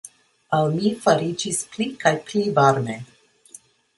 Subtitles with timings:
[0.59, 2.97] Al mi fariĝis pli kaj pli varme.